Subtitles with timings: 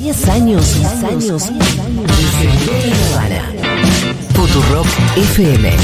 [0.00, 1.52] 10 años, 10 años, 10
[3.18, 3.52] años.
[4.32, 5.76] Futurock FM.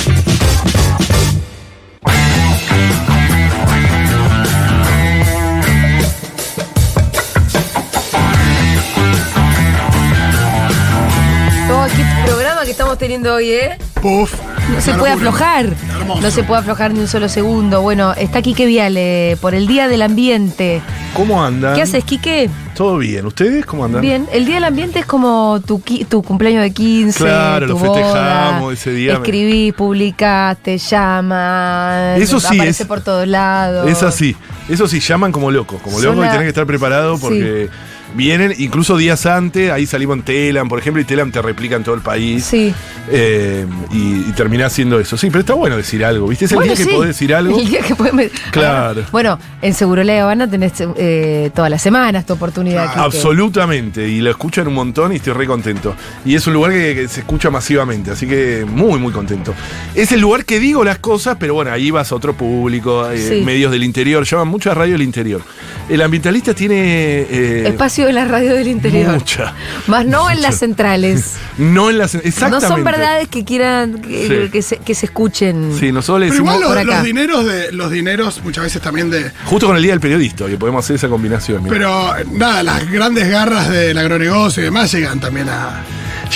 [11.71, 13.76] Oh, qué programa que estamos teniendo hoy, ¿eh?
[14.01, 14.33] Puff.
[14.72, 15.67] No se puede aflojar.
[15.67, 16.23] Hermoso.
[16.23, 17.83] No se puede aflojar ni un solo segundo.
[17.83, 20.80] Bueno, está Quique Viale por el Día del Ambiente.
[21.14, 21.74] ¿Cómo andan?
[21.74, 22.48] ¿Qué haces, Quique?
[22.77, 23.24] ¿Todo bien?
[23.24, 24.02] ¿Ustedes cómo andan?
[24.02, 24.27] Bien.
[24.33, 27.19] El Día del Ambiente es como tu, tu cumpleaños de 15.
[27.24, 27.95] Claro, tu lo boda.
[28.02, 29.14] festejamos ese día.
[29.14, 32.20] Escribís, publicás, te llaman.
[32.20, 33.88] Eso sí, Aparece es- por todos lados.
[33.91, 34.36] Es así.
[34.69, 35.80] Eso sí, llaman como locos.
[35.83, 37.69] Como locos y tenés que estar preparado porque
[38.16, 39.70] vienen incluso días antes.
[39.70, 42.45] Ahí salimos en Telam, por ejemplo, y Telam te replica en todo el país.
[42.45, 42.75] Sí.
[43.11, 45.16] Eh, y, y terminás haciendo eso.
[45.16, 46.47] Sí, pero está bueno decir algo, ¿viste?
[46.47, 47.59] Es el Bueno, día que podés decir algo.
[47.61, 49.02] El día que podés- Claro.
[49.12, 52.89] Bueno, en Seguro La Habana tenés eh, todas las semanas tu oportunidad.
[52.89, 53.01] Quique.
[53.01, 55.95] Absolutamente, y lo escuchan un montón y estoy re contento.
[56.25, 59.55] Y es un lugar que, que se escucha masivamente, así que muy, muy contento.
[59.95, 63.17] Es el lugar que digo las cosas, pero bueno, ahí vas a otro público, eh,
[63.19, 63.42] Sí.
[63.45, 65.42] medios del interior, llaman mucha radio del interior.
[65.89, 67.27] El ambientalista tiene...
[67.30, 67.64] eh,
[68.06, 69.12] Espacio de la radio del interior.
[69.12, 69.54] Mucha.
[69.86, 71.34] Más no en las centrales.
[71.58, 72.12] No en las...
[72.14, 72.68] No Exactamente.
[72.68, 74.50] son verdades que quieran que, Sí.
[74.52, 75.72] que se, que se escuchen.
[75.80, 76.96] Sí, nosotros le Pero igual por los, acá.
[76.96, 79.30] los dineros de los dineros muchas veces también de.
[79.46, 81.62] Justo con el Día del Periodista, que podemos hacer esa combinación.
[81.62, 81.72] mira.
[81.74, 85.82] Pero nada, las grandes garras del agronegocio y demás llegan también a.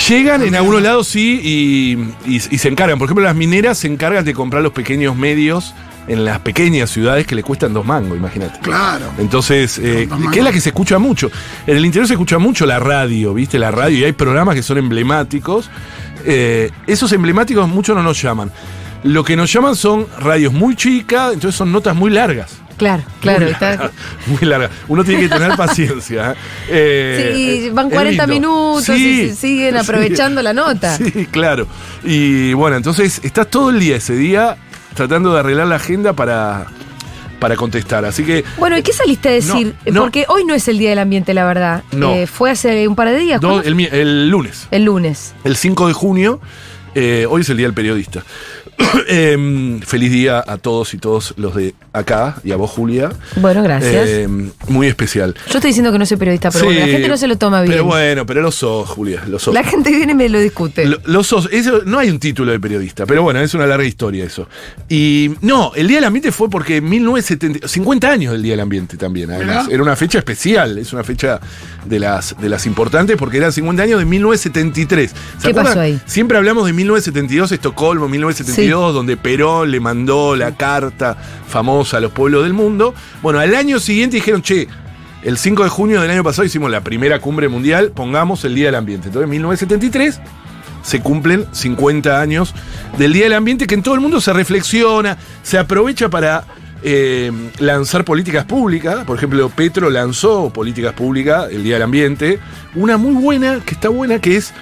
[0.09, 2.97] Llegan en algunos lados, sí, y, y- y se encargan.
[2.97, 5.75] Por ejemplo, las mineras se encargan de comprar los pequeños medios
[6.07, 8.59] en las pequeñas ciudades que le cuestan dos mangos, imagínate.
[8.59, 9.05] Claro.
[9.19, 11.29] Entonces, eh, que es la que se escucha mucho.
[11.67, 13.59] En el interior se escucha mucho la radio, ¿viste?
[13.59, 15.69] La radio, y hay programas que son emblemáticos.
[16.25, 18.51] Eh, esos emblemáticos muchos no nos llaman.
[19.03, 22.57] Lo que nos llaman son radios muy chicas, entonces son notas muy largas.
[22.77, 23.41] Claro, claro.
[23.41, 23.91] Muy está- largas,
[24.27, 24.71] muy largas.
[24.87, 26.31] Uno tiene que tener paciencia.
[26.67, 27.31] ¿eh?
[27.35, 28.49] Sí, Eh, van es 40 lindo.
[28.49, 29.79] minutos y Sí, siguen sí.
[29.79, 30.97] aprovechando la nota.
[30.97, 31.67] Sí, claro.
[32.03, 34.57] Y bueno, entonces estás todo el día ese día
[34.93, 36.65] tratando de arreglar la agenda para,
[37.39, 38.05] para contestar.
[38.05, 39.75] Así que Bueno, ¿y qué saliste a decir?
[39.85, 40.01] No, no.
[40.01, 41.83] Porque hoy no es el Día del Ambiente, la verdad.
[41.91, 42.13] No.
[42.13, 43.39] Eh, fue hace un par de días.
[43.41, 45.33] ¿cuándo el, el lunes, El lunes.
[45.43, 46.39] el 5 de junio,
[46.95, 48.23] eh, hoy es el Día del Periodista.
[49.07, 53.09] Em, feliz día a todos y todos los de acá y a vos, Julia.
[53.37, 54.07] Bueno, gracias.
[54.07, 55.33] Em, muy especial.
[55.47, 57.61] Yo estoy diciendo que no soy periodista, pero bueno, la gente no se lo toma
[57.61, 57.73] bien.
[57.73, 59.53] Pero bueno, pero lo sos, Julia, lo sos.
[59.53, 60.85] La gente viene y me lo discute.
[60.85, 61.49] Lo, lo sos.
[61.51, 64.47] Eso, no hay un título de periodista, pero bueno, es una larga historia eso.
[64.89, 68.61] Y no, el Día del Ambiente fue porque en 1970, 50 años del Día del
[68.61, 69.67] Ambiente también, además.
[69.69, 71.39] Era una fecha especial, es una fecha
[71.85, 75.09] de las, de las importantes porque eran 50 años de 1973.
[75.11, 75.65] ¿Se ¿Qué acuerdan?
[75.65, 75.99] pasó ahí?
[76.05, 82.11] Siempre hablamos de 1972, Estocolmo, 1972, donde Perón le mandó la carta famosa a los
[82.11, 82.93] pueblos del mundo.
[83.21, 84.67] Bueno, al año siguiente dijeron, che,
[85.23, 88.67] el 5 de junio del año pasado hicimos la primera cumbre mundial, pongamos el Día
[88.67, 89.07] del Ambiente.
[89.07, 90.19] Entonces, en 1973
[90.81, 92.53] se cumplen 50 años
[92.97, 96.45] del Día del Ambiente, que en todo el mundo se reflexiona, se aprovecha para
[96.83, 99.05] eh, lanzar políticas públicas.
[99.05, 102.39] Por ejemplo, Petro lanzó políticas públicas, el Día del Ambiente.
[102.73, 104.53] Una muy buena, que está buena, que es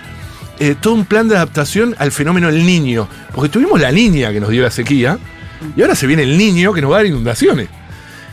[0.60, 3.08] eh, todo un plan de adaptación al fenómeno del niño.
[3.34, 5.18] Porque tuvimos la niña que nos dio la sequía,
[5.76, 7.70] y ahora se viene el niño que nos va a dar inundaciones.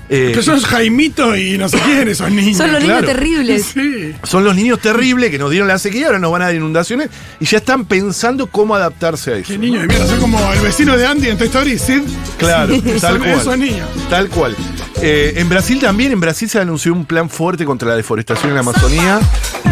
[0.08, 2.58] Eh, Que son Jaimito y no sé quién esos niños.
[2.58, 3.64] Son los niños terribles.
[3.74, 4.14] Sí.
[4.22, 7.10] Son los niños terribles que nos dieron la sequía, ahora nos van a dar inundaciones
[7.40, 9.48] y ya están pensando cómo adaptarse a eso.
[9.48, 10.06] Qué niños de mierda.
[10.06, 12.02] Son como el vecino de Andy en Toy Story, Sid.
[12.38, 13.30] Claro, tal cual.
[13.32, 13.88] esos niños.
[14.08, 14.54] Tal cual.
[15.02, 18.54] Eh, en Brasil también, en Brasil se anunció un plan fuerte contra la deforestación en
[18.54, 19.18] la Amazonía,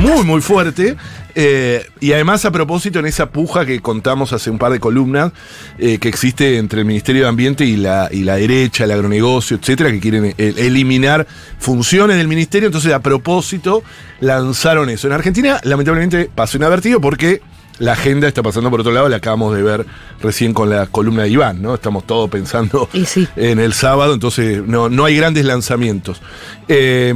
[0.04, 0.96] muy, muy fuerte.
[1.34, 5.32] Eh, y además, a propósito, en esa puja que contamos hace un par de columnas,
[5.78, 9.56] eh, que existe entre el Ministerio de Ambiente y la, y la derecha, el agronegocio,
[9.56, 11.26] etcétera, que quieren eh, eliminar
[11.58, 12.66] funciones del ministerio.
[12.66, 13.82] Entonces, a propósito,
[14.20, 15.06] lanzaron eso.
[15.06, 17.40] En Argentina, lamentablemente, pasó inadvertido porque
[17.78, 19.86] la agenda está pasando por otro lado, la acabamos de ver
[20.20, 21.74] recién con la columna de Iván, ¿no?
[21.74, 23.26] Estamos todos pensando sí.
[23.34, 26.22] en el sábado, entonces no, no hay grandes lanzamientos.
[26.68, 27.12] Eh,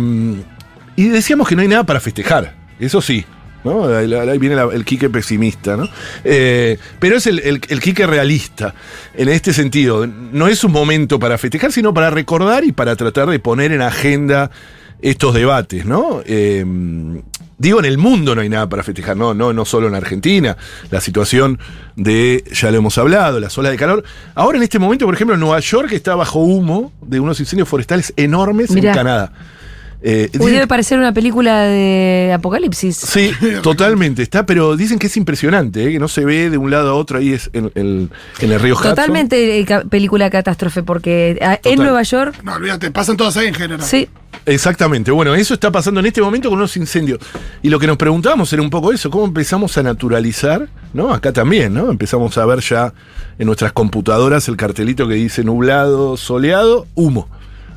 [0.97, 3.25] y decíamos que no hay nada para festejar, eso sí.
[3.65, 3.85] ¿no?
[3.95, 5.89] Ahí, ahí viene la- el Quique pesimista, ¿no?
[6.25, 8.73] Eh, pero es el, el, el Quique realista,
[9.15, 10.07] en este sentido.
[10.07, 13.83] No es un momento para festejar, sino para recordar y para tratar de poner en
[13.83, 14.51] agenda
[15.03, 16.23] estos debates, ¿no?
[16.25, 16.65] Eh,
[17.59, 20.57] digo, en el mundo no hay nada para festejar, no, no, no solo en Argentina.
[20.91, 21.59] La situación
[21.97, 24.05] de, ya lo hemos hablado, las olas de calor.
[24.37, 28.13] Ahora en este momento, por ejemplo, Nueva York está bajo humo de unos incendios forestales
[28.17, 28.91] enormes Mirá.
[28.91, 29.33] en Canadá.
[30.01, 32.97] Eh, Uy, debe parecer una película de apocalipsis.
[32.97, 35.93] Sí, totalmente está, pero dicen que es impresionante, ¿eh?
[35.93, 38.09] que no se ve de un lado a otro ahí es en, el-
[38.39, 38.91] en el río Hudson.
[38.91, 41.79] Totalmente eh, ca- película de catástrofe, porque ah, en.
[41.79, 43.83] Nueva York, No, olvídate, pasan todas ahí en general.
[43.85, 44.09] sí.
[44.47, 45.11] Exactamente.
[45.11, 47.19] Bueno, eso está pasando en este momento con unos incendios.
[47.63, 51.13] Y lo que nos preguntábamos era un poco eso, cómo empezamos a naturalizar, ¿no?
[51.13, 51.91] Acá también, ¿no?
[51.91, 52.95] Empezamos a ver ya
[53.39, 57.29] en nuestras computadoras el cartelito que dice nublado, soleado, humo.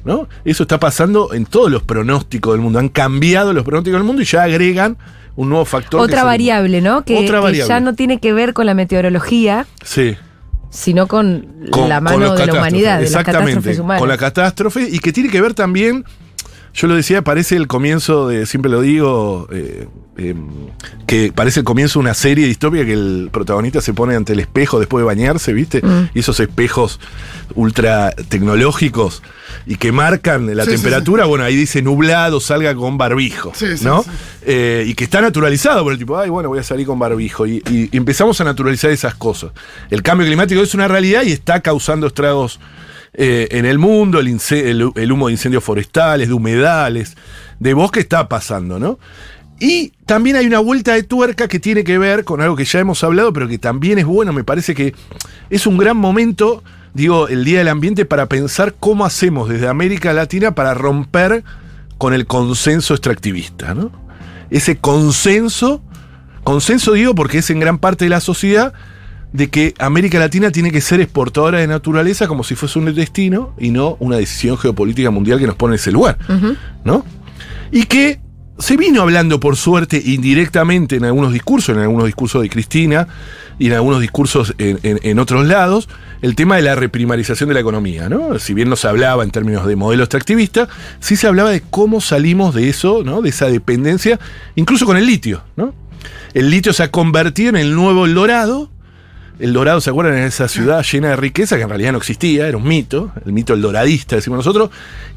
[0.03, 0.27] ¿No?
[0.45, 2.80] Eso está pasando en todos los pronósticos del mundo.
[2.80, 4.98] Han cambiado los pronósticos del mundo y ya agregan
[5.36, 6.01] un nuevo factor.
[6.01, 7.03] Otra el- variable, ¿no?
[7.06, 7.68] Que, Otra que variable.
[7.69, 10.15] ya no tiene que ver con la meteorología, Sí.
[10.69, 14.00] sino con, con- la mano de la humanidad, de las Exactamente, catástrofes humanas.
[14.00, 16.03] Con la catástrofe y que tiene que ver también,
[16.73, 19.88] yo lo decía, parece el comienzo de, siempre lo digo, eh,
[20.18, 20.35] eh,
[21.06, 24.39] que parece el comienzo de una serie distópica que el protagonista se pone ante el
[24.39, 25.81] espejo después de bañarse, ¿viste?
[25.81, 26.09] Mm.
[26.13, 27.00] Y esos espejos
[27.56, 29.21] ultra tecnológicos
[29.65, 33.77] y que marcan la Sí, sí, temperatura, bueno, ahí dice nublado, salga con barbijo, Sí,
[33.77, 34.06] sí, ¿no?
[34.44, 37.45] Eh, y que está naturalizado por el tipo, ay, bueno, voy a salir con barbijo.
[37.45, 39.51] Y empezamos a naturalizar esas cosas.
[39.89, 42.59] El cambio climático es una realidad y está causando estragos
[43.13, 47.18] eh, en el mundo, el, el humo de incendios forestales, de humedales,
[47.60, 49.00] de bosque está pasando, ¿no?
[49.60, 52.80] Y también hay una vuelta de tuerca que tiene que ver con algo que ya
[52.80, 54.96] hemos hablado, pero que también es bueno, me parece que
[55.52, 56.63] es un gran momento,
[56.96, 61.44] digo, el Día del Ambiente, para pensar cómo hacemos desde América Latina para romper
[62.00, 63.92] con el consenso extractivista, ¿no?
[64.50, 65.84] Ese consenso,
[66.44, 68.74] consenso digo porque es en gran parte de la sociedad,
[69.33, 73.54] de que América Latina tiene que ser exportadora de naturaleza como si fuese un destino
[73.57, 76.18] y no una decisión geopolítica mundial que nos pone en ese lugar,
[76.83, 77.06] ¿no?
[77.72, 78.19] Y que
[78.60, 83.07] se vino hablando, por suerte, indirectamente en algunos discursos, en algunos discursos de Cristina
[83.57, 85.89] y en algunos discursos en, en- en otros lados,
[86.22, 88.38] el tema de la reprimarización de la economía, ¿no?
[88.38, 90.68] Si bien no se hablaba en términos de modelo extractivista,
[91.00, 93.22] sí se hablaba de cómo salimos de eso, ¿no?
[93.24, 94.19] De esa dependencia,
[94.56, 95.74] incluso con el litio, ¿no?
[96.34, 98.69] El litio se ha convertido en el nuevo El Dorado,
[99.39, 100.18] el Dorado, ¿se acuerdan?
[100.18, 103.33] En esa ciudad llena de riqueza que en realidad no existía, era un mito, el
[103.33, 104.69] mito del doradista, decimos nosotros,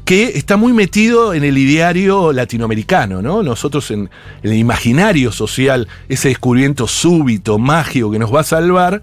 [0.03, 3.43] que está muy metido en el ideario latinoamericano, ¿no?
[3.43, 4.09] Nosotros en,
[4.43, 9.01] el imaginario social, ese descubrimiento súbito, mágico que nos va a salvar,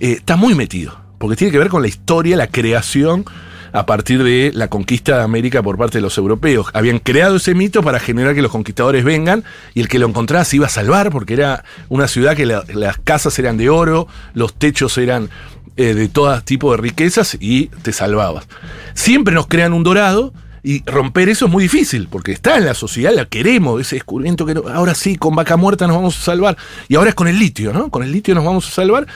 [0.00, 3.24] eh, está muy metido, porque tiene que ver con la historia, la creación
[3.72, 6.68] a partir de la conquista de América por parte de los europeos.
[6.72, 10.44] Habían creado ese mito para generar que los conquistadores vengan y el que lo encontrara
[10.44, 14.08] se iba a salvar porque era una ciudad que la- las casas eran de oro,
[14.34, 15.30] los techos eran
[15.76, 18.46] eh, de todo tipo de riquezas y te salvabas.
[18.94, 20.32] Siempre nos crean un dorado.
[20.62, 24.44] Y romper eso es muy difícil, porque está en la sociedad, la queremos, ese descubrimiento
[24.44, 26.56] que ahora sí, con vaca muerta nos vamos a salvar.
[26.88, 27.88] Y ahora es con el litio, ¿no?
[27.88, 29.06] Con el litio nos vamos a salvar.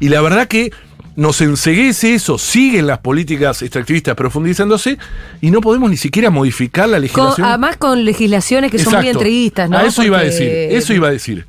[0.00, 0.70] Y la verdad que
[1.18, 4.98] nos enseguece eso, siguen las políticas extractivistas profundizándose
[5.40, 7.44] y no podemos ni siquiera modificar la Con- legislación.
[7.48, 9.78] además con legislaciones que son muy entreguistas, ¿no?
[9.78, 11.44] A eso iba a decir, eso iba a decir.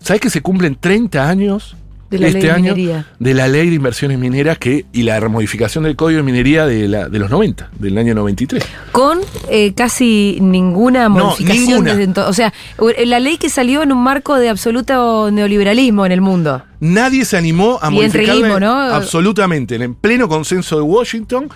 [0.00, 1.76] ¿Sabes que se cumplen 30 años
[2.10, 3.06] De la este ley de año minería.
[3.20, 6.88] de la ley de inversiones mineras que, y la modificación del código de minería de,
[6.88, 8.64] la, de los 90, del año 93?
[8.90, 11.90] Con eh, casi ninguna modificación ninguna.
[11.90, 12.30] desde entonces.
[12.30, 16.20] O sea, u- la ley que salió en un marco de absoluto neoliberalismo en el
[16.20, 16.62] mundo.
[16.80, 18.72] Nadie se animó a Y modificarla ¿no?
[18.94, 19.76] absolutamente.
[19.76, 21.48] En pleno consenso de Washington,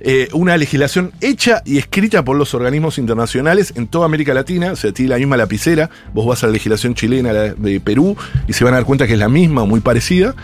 [0.00, 4.76] eh, una legislación hecha y escrita por los organismos internacionales en toda América Latina, o
[4.76, 5.90] sea, tiene la misma lapicera.
[6.14, 8.16] Vos vas a la legislación chilena la de Perú
[8.46, 10.34] y se van a dar cuenta que es la misma o muy parecida.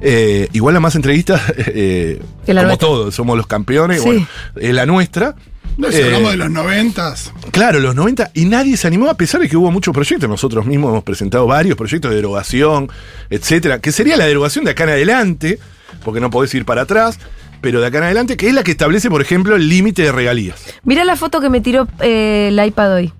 [0.00, 2.76] Eh, igual la más entrevista, eh, como nuestra.
[2.78, 4.06] todos, somos los campeones, Sí.
[4.06, 4.26] bueno,
[4.56, 5.34] es la nuestra.
[5.76, 7.32] No, si Eh, hablamos de los noventas.
[7.50, 10.28] Claro, los 90, y nadie se animó a pesar de que hubo muchos proyectos.
[10.28, 12.88] Nosotros mismos hemos presentado varios proyectos de derogación,
[13.30, 15.58] etcétera, que sería la derogación de acá en adelante,
[16.02, 17.18] porque no podés ir para atrás,
[17.66, 20.12] pero de acá en adelante, que es la que establece, por ejemplo, el límite de
[20.12, 20.62] regalías.
[20.84, 23.12] Mirá la foto que me tiró eh, el iPad hoy.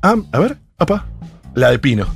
[0.00, 1.04] Ah, a ver, apa,
[1.54, 2.06] la de Pino.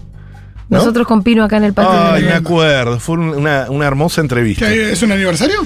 [0.70, 0.78] ¿no?
[0.78, 1.92] Nosotros con Pino acá en el patio.
[1.92, 4.66] de Ay, me acuerdo, fue un- una, una hermosa entrevista.
[4.66, 5.60] ¿Qué, ¿Es un aniversario?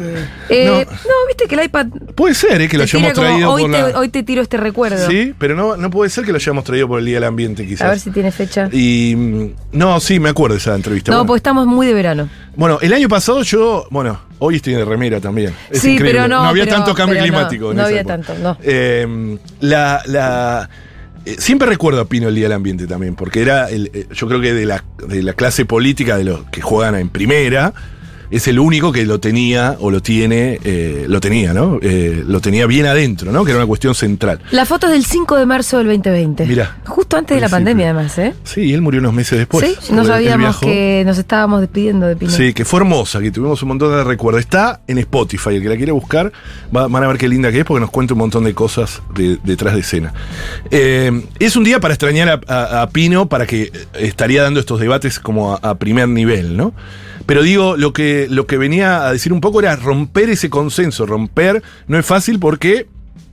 [0.00, 0.78] Eh, Eh, No.
[0.80, 1.26] no.
[1.28, 2.68] viste que el iPad Puede ser, ¿eh?
[2.68, 3.98] que lo hayamos traído hoy, por te, la...
[3.98, 5.08] hoy te tiro este recuerdo.
[5.08, 7.66] Sí, pero no, no puede ser que lo hayamos traído por el Día del Ambiente,
[7.66, 7.82] quizás.
[7.86, 8.68] A ver si tiene fecha.
[8.72, 11.10] Y mm, no, sí, me acuerdo de esa entrevista.
[11.12, 11.26] No, Bueno.
[11.28, 12.28] porque estamos muy de verano.
[12.56, 15.54] Bueno, el año pasado yo, bueno, hoy estoy de remera también.
[15.70, 16.20] Es Sí, increíble.
[16.20, 17.70] pero no, había pero- tanto cambio no, climático.
[17.70, 18.16] en no esa había época.
[18.18, 18.58] tanto, no.
[18.62, 20.68] Eh, la, la-
[21.24, 24.26] eh, siempre recuerdo a Pino el Día del Ambiente también, porque era, el, eh, yo
[24.28, 27.74] creo que de la, de la clase política de los que juegan en primera,
[28.30, 31.78] es el único que lo tenía o lo tiene, eh, lo tenía, ¿no?
[31.82, 33.44] Eh, lo tenía bien adentro, ¿no?
[33.44, 34.40] Que era una cuestión central.
[34.50, 36.46] La foto es del 5 de marzo del 2020.
[36.46, 36.76] Mirá.
[36.86, 38.34] Justo antes de la pandemia, además, ¿eh?
[38.44, 39.76] Sí, él murió unos meses después.
[39.80, 42.38] sí, no sabíamos que nos estábamos despidiendo de Pinochet.
[42.48, 44.40] Sí, que fue hermosa, que tuvimos un montón de recuerdos.
[44.40, 46.32] Está en Spotify, el que la quiere buscar,
[46.74, 49.02] va- van a ver qué linda que es porque nos cuenta un montón de cosas
[49.14, 50.12] de- detrás de escena.
[50.70, 54.80] Eh, es un día para extrañar a, a- a Pino, para que estaría dando estos
[54.80, 56.72] debates como a, a primer nivel, ¿no?
[57.28, 61.04] Pero digo, lo que, lo que venía a decir un poco era romper ese consenso.
[61.04, 62.86] Romper no es fácil porque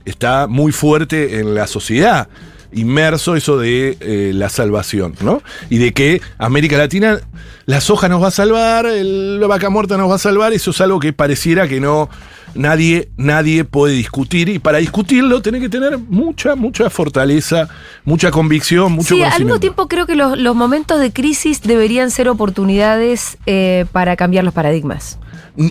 [0.04, 2.28] está muy fuerte en la sociedad
[2.72, 5.40] inmerso eso de eh, la salvación, ¿no?
[5.70, 7.20] Y de que América Latina,
[7.64, 10.72] la soja nos va a salvar, el- la vaca muerta nos va a salvar, eso
[10.72, 12.10] es algo que pareciera que no
[12.56, 17.68] nadie, nadie puede discutir, y para discutirlo tiene que tener mucha, mucha fortaleza,
[18.04, 19.60] mucha convicción, mucho Sí, al mismo conocimiento.
[19.60, 24.54] tiempo creo que los, los momentos de crisis deberían ser oportunidades eh, para cambiar los
[24.54, 25.18] paradigmas.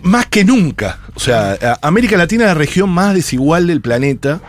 [0.04, 1.00] Más que nunca.
[1.16, 4.42] O sea, América Latina es la región más desigual del planeta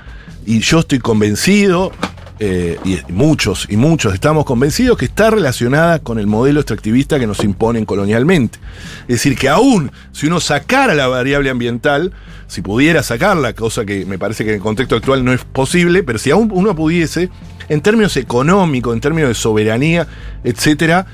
[0.47, 1.93] y yo estoy convencido,
[2.39, 7.27] eh, y muchos y muchos estamos convencidos que está relacionada con el modelo extractivista que
[7.27, 8.59] nos imponen colonialmente.
[9.03, 12.13] Es decir, que aún si uno sacara la variable ambiental,
[12.47, 16.03] si pudiera sacarla, cosa que me parece que en el contexto actual no es posible,
[16.03, 17.31] pero si aún uno pudiese,
[17.69, 20.07] en términos económicos, en términos de soberanía,
[20.45, 21.07] etcétera,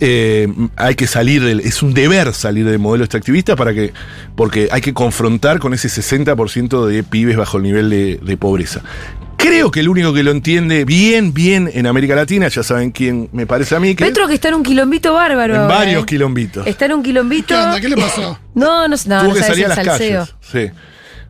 [0.00, 3.92] eh, hay que salir del, es un deber salir del modelo extractivista para que,
[4.34, 8.82] porque hay que confrontar con ese 60% de pibes bajo el nivel de, de pobreza.
[9.42, 13.28] Creo que el único que lo entiende bien, bien en América Latina, ya saben quién
[13.32, 15.54] me parece a mí, que Petro que está en un quilombito bárbaro.
[15.54, 16.06] en varios ¿eh?
[16.06, 16.66] quilombitos.
[16.66, 17.48] Está en un quilombito.
[17.48, 17.80] ¿Qué onda?
[17.80, 18.38] ¿Qué le pasó?
[18.54, 20.26] No, no, no, Tuvo no que sabes salir a el las salseo.
[20.26, 20.34] calles.
[20.72, 20.76] Sí.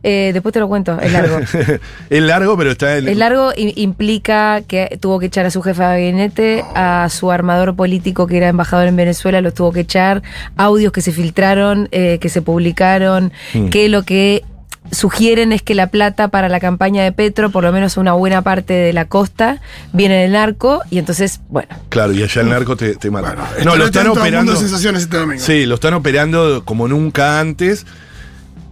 [0.03, 1.37] Eh, después te lo cuento, es largo.
[2.09, 3.07] es largo, pero está en.
[3.07, 7.75] Es largo implica que tuvo que echar a su jefa de gabinete, a su armador
[7.75, 10.23] político que era embajador en Venezuela, los tuvo que echar,
[10.57, 13.67] audios que se filtraron, eh, que se publicaron, Mm.
[13.69, 14.43] que lo que
[14.91, 18.41] sugieren es que la plata para la campaña de Petro, por lo menos una buena
[18.41, 19.61] parte de la costa,
[19.93, 23.33] viene del narco y entonces, bueno, Claro, y allá el narco te, te mata.
[23.33, 24.55] Bueno, no, lo están operando.
[24.55, 25.41] Sensaciones este domingo.
[25.41, 27.85] Sí, lo están operando como nunca antes.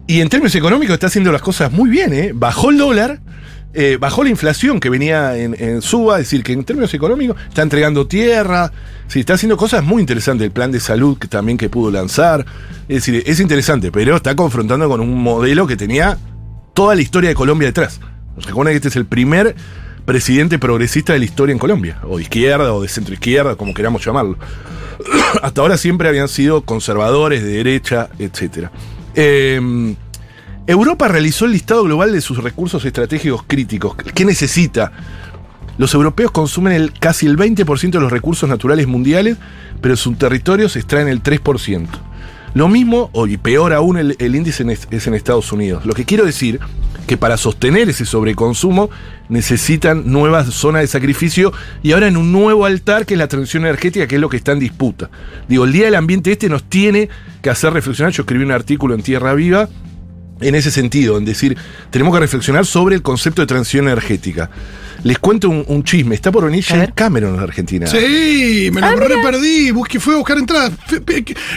[0.08, 2.32] Y en términos económicos está haciendo las cosas muy bien, ¿eh?
[2.34, 3.20] Bajó el dólar,
[3.74, 7.62] eh, bajó la inflación que venía en, suba, es decir, que en términos económicos está
[7.62, 8.72] entregando tierra,
[9.08, 10.46] sí, está haciendo cosas muy interesantes.
[10.46, 12.46] El plan de salud que también que pudo lanzar.
[12.88, 16.18] Es decir, es interesante, pero está confrontando con un modelo que tenía
[16.74, 18.00] toda la historia de Colombia detrás.
[18.38, 19.56] Recuerden que este es el primer
[20.06, 23.76] presidente progresista de la historia en Colombia, o de izquierda, o de centro izquierda, como
[23.76, 24.38] queramos llamarlo.
[25.44, 28.70] Hasta ahora siempre habían sido conservadores, de derecha, etc.
[29.14, 29.96] Eh,
[30.68, 33.96] Europa realizó el listado global de sus recursos estratégicos críticos.
[33.96, 34.92] ¿Qué necesita?
[35.78, 39.38] Los europeos consumen casi el 20% de los recursos naturales mundiales,
[39.82, 41.88] pero en sus territorios extraen el 3%.
[42.54, 45.86] Lo mismo, o y peor aún, el, índice es, es en Estados Unidos.
[45.86, 46.60] Lo que quiero decir
[47.08, 48.90] que para sostener ese sobreconsumo
[49.30, 53.64] necesitan nuevas zonas de sacrificio y ahora en un nuevo altar que es la transición
[53.64, 55.10] energética, que es lo que está en disputa.
[55.48, 57.10] Digo, el Día del Ambiente este nos tiene
[57.42, 58.12] que hacer reflexionar.
[58.14, 59.70] Yo escribí un artículo en Tierra Viva
[60.42, 61.58] en ese sentido, en decir,
[61.92, 64.50] tenemos que reflexionar sobre el concepto de transición energética.
[65.04, 66.90] Les cuento un, un chisme, está por venir James.
[66.94, 67.88] Cameron en Argentina.
[67.88, 69.72] Sí, me lo re perdí.
[69.72, 70.72] Busqué, fue a buscar entradas.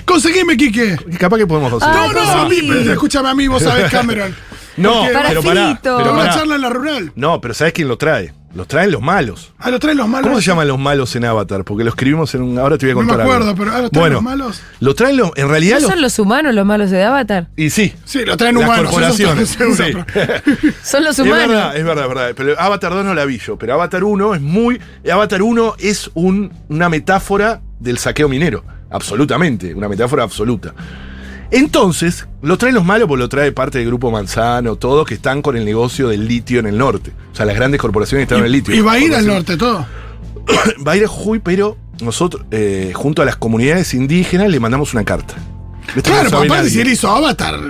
[0.04, 0.96] Conseguime, Quique.
[1.18, 1.94] Capaz que podemos hacer.
[1.94, 2.58] Ay, No, no, a mí,
[2.90, 4.34] escúchame a mí, vos sabés, Cameron.
[4.76, 6.34] No, Porque Para pero pará, pero Tengo una pará.
[6.34, 7.12] charla en la rural.
[7.14, 8.32] No, pero ¿sabes quién lo trae?
[8.54, 9.52] Los traen los malos.
[9.58, 10.28] Ah, lo traen los malos.
[10.28, 11.64] ¿Cómo se llaman los malos en Avatar?
[11.64, 12.58] Porque lo escribimos en un.
[12.58, 13.26] Ahora te voy a No me contar.
[13.26, 13.58] acuerdo, algo.
[13.64, 14.62] pero, ah, ¿los traen bueno, los malos?
[14.80, 15.30] Lo traen los.
[15.36, 15.90] En realidad ¿no los.
[15.90, 17.48] son los humanos los malos de Avatar?
[17.56, 17.94] Y sí.
[18.04, 18.84] Sí, lo traen Las humanos.
[18.90, 19.48] corporaciones.
[19.48, 19.58] sí.
[20.82, 21.48] Son los Es humanos.
[21.48, 22.32] verdad, es verdad, es verdad.
[22.36, 23.56] Pero Avatar 2 no la vi yo.
[23.58, 24.78] Pero Avatar 1 es muy.
[25.10, 28.64] Avatar 1 es un- una metáfora del saqueo minero.
[28.90, 29.74] Absolutamente.
[29.74, 30.74] Una metáfora absoluta.
[31.52, 35.42] Entonces, lo traen los malos, porque lo trae parte del grupo Manzano, todos que están
[35.42, 37.12] con el negocio del litio en el norte.
[37.32, 38.74] O sea, las grandes corporaciones están en el litio.
[38.74, 39.86] Y va a ir al norte todo.
[40.86, 44.92] Va a ir a Jujuy, pero nosotros, eh, junto a las comunidades indígenas, le mandamos
[44.92, 45.34] una carta.
[45.94, 46.70] Esto no Claro, aparte nadie.
[46.70, 47.60] si él hizo Avatar,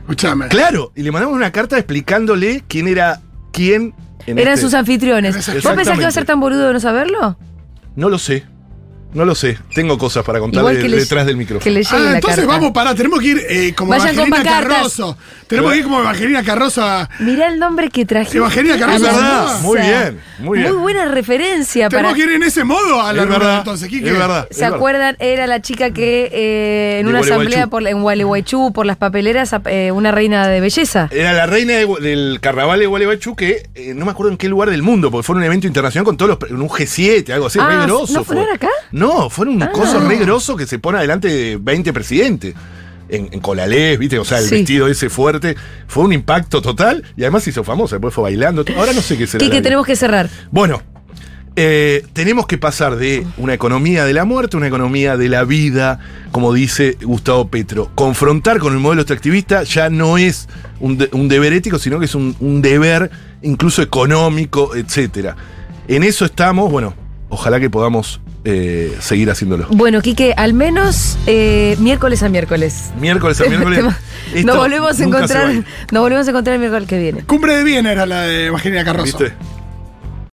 [0.00, 0.48] escúchame.
[0.48, 3.20] Claro, y le mandamos una carta explicándole quién era
[3.52, 3.94] quién.
[4.26, 5.36] En Eran este- sus anfitriones.
[5.36, 7.36] ¿Vos pensás que va a ser tan boludo de no saberlo?
[7.94, 8.44] No lo sé.
[9.14, 9.58] No lo sé.
[9.74, 11.64] Tengo cosas para contarle Igual que le- detrás del micrófono.
[11.64, 12.52] Que le llegue Ah, la entonces carta.
[12.52, 14.76] vamos, pará, tenemos que ir eh, como Vayan con Evangelina pancartas.
[14.76, 15.18] Carrozo.
[15.46, 18.36] Tenemos que ir como Evangelina Carrozo a- Mirá el nombre que trajiste.
[18.36, 19.58] Evangelina verdad, hermosa.
[19.62, 20.72] muy bien, muy bien.
[20.72, 22.16] Muy buena referencia Tenemos para.
[22.22, 24.08] que ir en ese modo a la Es verdad, entonces, Quique.
[24.10, 24.46] es verdad.
[24.50, 25.16] ¿Se acuerdan?
[25.20, 27.32] Era la chica que eh, en De una Gualeguaychú.
[27.48, 31.08] asamblea por, en Gualeguaychú, por las papeleras, eh, una reina de belleza.
[31.10, 34.48] Era la reina de del carnaval de Gualeguaychú que eh, no me acuerdo en qué
[34.50, 36.38] lugar del mundo, porque fue un evento internacional con todos los.
[36.38, 38.12] pre- en un G7, algo así, Ah, re grosso.
[38.12, 38.68] ¿no fue- acá?
[38.92, 39.70] No, fue un Ah.
[39.72, 42.54] coso re grosso que se pone adelante de 20 presidentes.
[43.10, 44.18] en, en Colalés, ¿viste?
[44.18, 44.56] O sea, el Sí.
[44.56, 45.56] vestido ese fuerte.
[45.86, 47.96] Fue un impacto total y además se hizo famosa.
[47.96, 48.62] Después fue bailando.
[48.76, 49.42] Ahora no sé qué será.
[49.46, 49.62] La vida.
[49.62, 50.28] tenemos que cerrar.
[50.50, 50.82] Bueno,
[51.56, 55.44] eh, tenemos que pasar de una economía de la muerte a una economía de la
[55.44, 55.98] vida,
[56.32, 57.90] como dice Gustavo Petro.
[57.94, 60.46] Confrontar con el modelo extractivista ya no es
[60.78, 63.10] un, de- un deber ético, sino que es un, un deber
[63.40, 65.34] incluso económico, etcétera.
[65.88, 66.92] En eso estamos, bueno,
[67.30, 69.66] ojalá que podamos eh, seguir haciéndolo.
[69.70, 72.90] Bueno, Quique, al menos eh, miércoles a miércoles.
[73.00, 73.84] Miércoles a miércoles.
[74.44, 75.52] Nos volvemos a encontrar.
[75.90, 77.22] Nos volvemos a encontrar el miércoles que viene.
[77.24, 79.18] Cumbre de Viena era la de Evangelina Carroso.
[79.18, 79.34] ¿Viste?